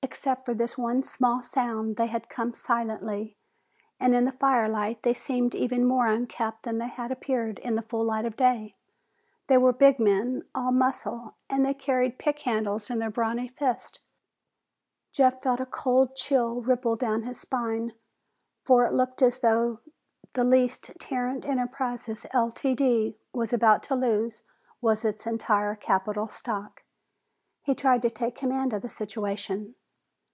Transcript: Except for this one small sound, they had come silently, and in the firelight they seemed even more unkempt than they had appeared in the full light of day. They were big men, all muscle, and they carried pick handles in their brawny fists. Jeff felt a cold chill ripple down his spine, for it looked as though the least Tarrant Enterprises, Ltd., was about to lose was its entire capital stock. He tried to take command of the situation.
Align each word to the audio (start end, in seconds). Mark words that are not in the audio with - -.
Except 0.00 0.46
for 0.46 0.54
this 0.54 0.78
one 0.78 1.02
small 1.02 1.42
sound, 1.42 1.96
they 1.96 2.06
had 2.06 2.30
come 2.30 2.54
silently, 2.54 3.36
and 4.00 4.14
in 4.14 4.24
the 4.24 4.32
firelight 4.32 5.02
they 5.02 5.12
seemed 5.12 5.54
even 5.54 5.84
more 5.84 6.06
unkempt 6.06 6.62
than 6.62 6.78
they 6.78 6.88
had 6.88 7.12
appeared 7.12 7.58
in 7.58 7.74
the 7.74 7.82
full 7.82 8.04
light 8.04 8.24
of 8.24 8.34
day. 8.34 8.74
They 9.48 9.58
were 9.58 9.72
big 9.72 9.98
men, 10.00 10.46
all 10.54 10.72
muscle, 10.72 11.34
and 11.50 11.64
they 11.64 11.74
carried 11.74 12.18
pick 12.18 12.40
handles 12.40 12.88
in 12.88 13.00
their 13.00 13.10
brawny 13.10 13.48
fists. 13.48 14.00
Jeff 15.12 15.42
felt 15.42 15.60
a 15.60 15.66
cold 15.66 16.16
chill 16.16 16.62
ripple 16.62 16.96
down 16.96 17.24
his 17.24 17.38
spine, 17.40 17.92
for 18.64 18.86
it 18.86 18.94
looked 18.94 19.20
as 19.20 19.40
though 19.40 19.80
the 20.32 20.44
least 20.44 20.90
Tarrant 20.98 21.44
Enterprises, 21.44 22.24
Ltd., 22.32 23.14
was 23.34 23.52
about 23.52 23.82
to 23.84 23.94
lose 23.94 24.42
was 24.80 25.04
its 25.04 25.26
entire 25.26 25.76
capital 25.76 26.28
stock. 26.28 26.82
He 27.62 27.74
tried 27.74 28.02
to 28.02 28.10
take 28.10 28.34
command 28.36 28.72
of 28.72 28.80
the 28.82 28.88
situation. 28.88 29.74